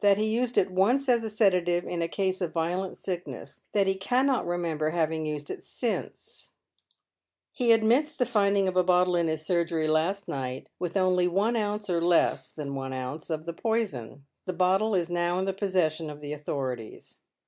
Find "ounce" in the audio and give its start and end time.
11.54-11.88, 12.92-13.30